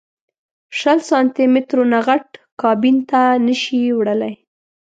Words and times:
شل 0.79 0.99
سانتي 1.09 1.45
مترو 1.53 1.83
نه 1.93 1.99
غټ 2.07 2.27
کابین 2.61 2.97
ته 3.09 3.21
نه 3.45 3.55
شې 3.61 3.79
وړلی. 3.97 4.33